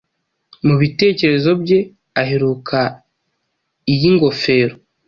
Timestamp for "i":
3.93-3.93